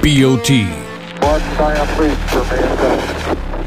[0.00, 0.48] BOT.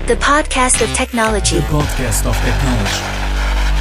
[0.07, 1.61] The podcast of technology.
[1.69, 3.03] Podcast of Technology.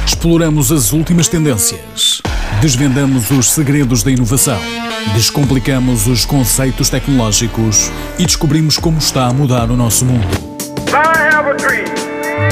[0.05, 2.21] Exploramos as últimas tendências,
[2.61, 4.59] desvendamos os segredos da inovação,
[5.15, 10.27] descomplicamos os conceitos tecnológicos e descobrimos como está a mudar o nosso mundo.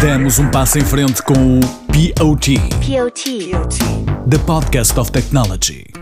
[0.02, 3.52] Damos um passo em frente com o POT, POT.
[4.28, 5.95] The Podcast of Technology.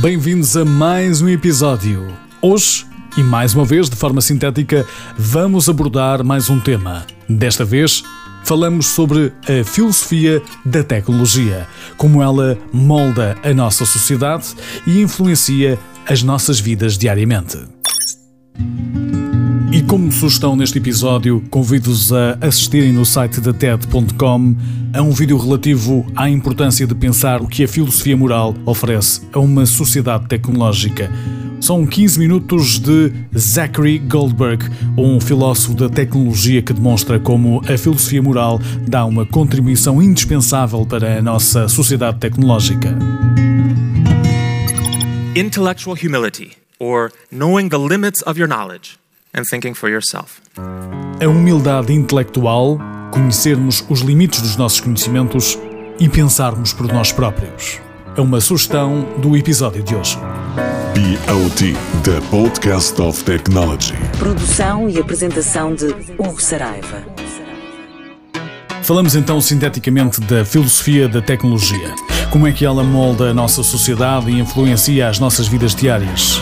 [0.00, 2.16] Bem-vindos a mais um episódio.
[2.40, 4.86] Hoje, e mais uma vez de forma sintética,
[5.18, 7.04] vamos abordar mais um tema.
[7.28, 8.02] Desta vez,
[8.42, 11.68] falamos sobre a filosofia da tecnologia,
[11.98, 14.54] como ela molda a nossa sociedade
[14.86, 17.58] e influencia as nossas vidas diariamente.
[19.92, 24.56] Como sugestão neste episódio, convido-os a assistirem no site da TED.com
[24.94, 29.38] a um vídeo relativo à importância de pensar o que a filosofia moral oferece a
[29.38, 31.12] uma sociedade tecnológica.
[31.60, 34.64] São 15 minutos de Zachary Goldberg,
[34.96, 41.18] um filósofo da tecnologia que demonstra como a filosofia moral dá uma contribuição indispensável para
[41.18, 42.96] a nossa sociedade tecnológica.
[45.36, 49.01] intellectual humility, or knowing the limits of your knowledge
[49.34, 50.40] and thinking for yourself.
[51.20, 52.78] A humildade intelectual,
[53.10, 55.58] conhecermos os limites dos nossos conhecimentos
[55.98, 57.80] e pensarmos por nós próprios.
[58.16, 60.18] É uma sugestão do episódio de hoje.
[60.94, 61.74] BOT,
[62.04, 63.94] the podcast of technology.
[64.18, 65.86] Produção e apresentação de
[66.18, 67.02] Hugo Saraiva.
[68.82, 71.94] Falamos então sinteticamente da filosofia da tecnologia.
[72.30, 76.40] Como é que ela molda a nossa sociedade e influencia as nossas vidas diárias?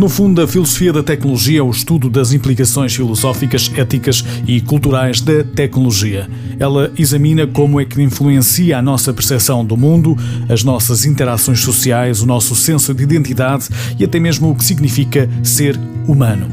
[0.00, 5.20] No fundo, a filosofia da tecnologia é o estudo das implicações filosóficas, éticas e culturais
[5.20, 6.26] da tecnologia.
[6.58, 10.16] Ela examina como é que influencia a nossa percepção do mundo,
[10.48, 15.28] as nossas interações sociais, o nosso senso de identidade e até mesmo o que significa
[15.42, 15.78] ser
[16.08, 16.48] humano.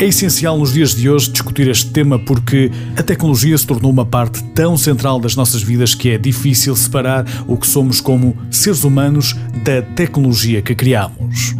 [0.00, 4.04] É essencial nos dias de hoje discutir este tema porque a tecnologia se tornou uma
[4.04, 8.82] parte tão central das nossas vidas que é difícil separar o que somos como seres
[8.82, 11.54] humanos da tecnologia que criamos.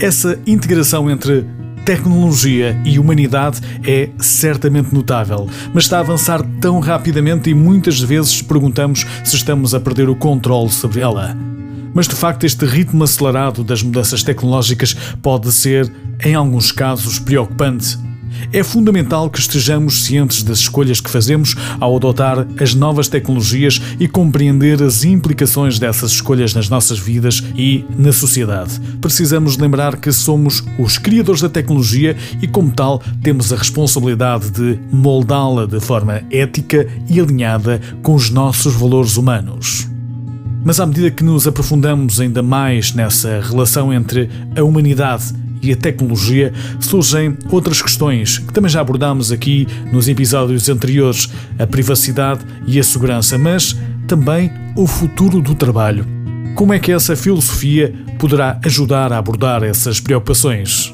[0.00, 1.44] Essa integração entre
[1.84, 8.40] tecnologia e humanidade é certamente notável, mas está a avançar tão rapidamente e muitas vezes
[8.40, 11.36] perguntamos se estamos a perder o controle sobre ela.
[11.92, 15.92] Mas de facto, este ritmo acelerado das mudanças tecnológicas pode ser,
[16.24, 17.98] em alguns casos, preocupante.
[18.52, 24.08] É fundamental que estejamos cientes das escolhas que fazemos ao adotar as novas tecnologias e
[24.08, 28.80] compreender as implicações dessas escolhas nas nossas vidas e na sociedade.
[29.00, 34.78] Precisamos lembrar que somos os criadores da tecnologia e, como tal, temos a responsabilidade de
[34.92, 39.88] moldá-la de forma ética e alinhada com os nossos valores humanos.
[40.62, 45.76] Mas à medida que nos aprofundamos ainda mais nessa relação entre a humanidade e a
[45.76, 51.28] tecnologia, surgem outras questões que também já abordámos aqui nos episódios anteriores:
[51.58, 53.76] a privacidade e a segurança, mas
[54.06, 56.06] também o futuro do trabalho.
[56.54, 60.92] Como é que essa filosofia poderá ajudar a abordar essas preocupações?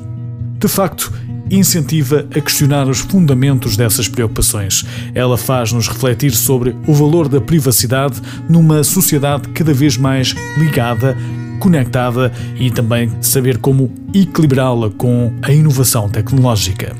[0.58, 1.12] De facto,
[1.50, 4.84] incentiva a questionar os fundamentos dessas preocupações.
[5.14, 11.16] Ela faz-nos refletir sobre o valor da privacidade numa sociedade cada vez mais ligada,
[11.56, 16.94] conectada e também saber como equilibrá-la com a inovação tecnológica.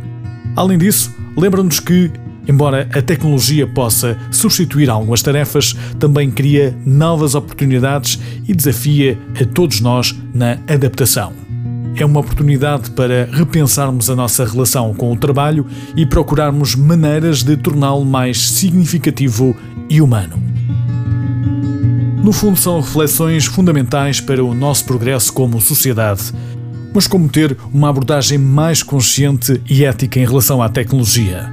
[0.55, 2.11] Além disso, lembra-nos que
[2.49, 9.81] Embora a tecnologia possa substituir algumas tarefas, também cria novas oportunidades e desafia a todos
[9.81, 11.33] nós na adaptação
[11.97, 15.66] é uma oportunidade para repensarmos a nossa relação com o trabalho
[15.97, 19.56] e procurarmos maneiras de torná-lo mais significativo
[19.89, 20.46] e humano.
[22.26, 26.32] No fundo, são reflexões fundamentais para o nosso progresso como sociedade,
[26.92, 31.48] mas como ter uma abordagem mais consciente e ética em relação à tecnologia.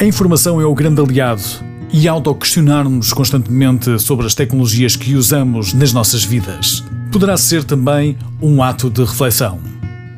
[0.00, 1.44] A informação é o grande aliado
[1.92, 6.82] e auto-questionarmos constantemente sobre as tecnologias que usamos nas nossas vidas
[7.12, 9.60] poderá ser também um ato de reflexão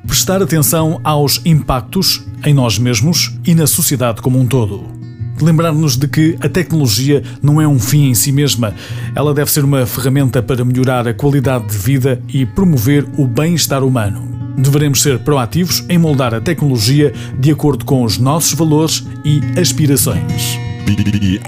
[0.07, 5.00] prestar atenção aos impactos em nós mesmos e na sociedade como um todo.
[5.41, 8.75] Lembrar-nos de que a tecnologia não é um fim em si mesma,
[9.15, 13.83] ela deve ser uma ferramenta para melhorar a qualidade de vida e promover o bem-estar
[13.83, 14.29] humano.
[14.57, 20.59] Devemos ser proativos em moldar a tecnologia de acordo com os nossos valores e aspirações.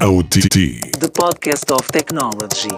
[0.01, 0.49] BOT,
[0.99, 2.69] The Podcast of Technology.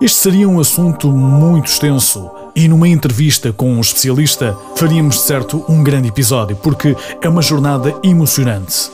[0.00, 5.64] Este seria um assunto muito extenso e numa entrevista com um especialista faríamos de certo
[5.68, 8.90] um grande episódio porque é uma jornada emocionante.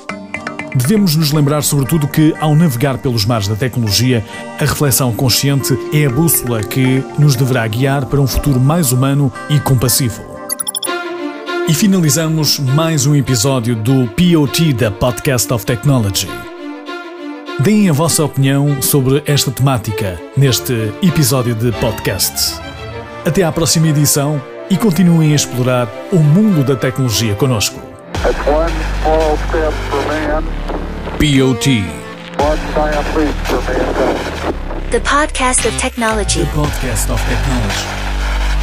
[0.74, 4.24] Devemos nos lembrar, sobretudo, que ao navegar pelos mares da tecnologia,
[4.58, 9.32] a reflexão consciente é a bússola que nos deverá guiar para um futuro mais humano
[9.48, 10.22] e compassivo.
[11.68, 16.28] E finalizamos mais um episódio do POT da Podcast of Technology.
[17.60, 20.72] Deem a vossa opinião sobre esta temática neste
[21.02, 22.58] episódio de podcast.
[23.26, 27.97] Até à próxima edição e continuem a explorar o mundo da tecnologia conosco.
[28.22, 28.72] That's one
[29.02, 30.42] small step for man,
[31.18, 31.98] POT
[32.38, 34.90] one giant leap for mankind.
[34.90, 36.46] The podcast of technology.
[36.54, 37.86] Podcast of Technology.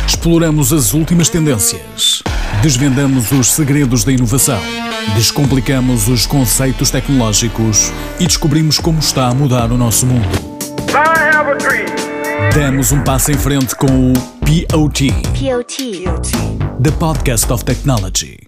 [0.07, 2.24] Exploramos as últimas tendências,
[2.62, 4.60] desvendamos os segredos da inovação,
[5.16, 10.28] descomplicamos os conceitos tecnológicos e descobrimos como está a mudar o nosso mundo.
[10.90, 11.86] I have a dream.
[12.54, 16.06] Damos um passo em frente com o POT, POT.
[16.81, 18.44] The Podcast of Technology.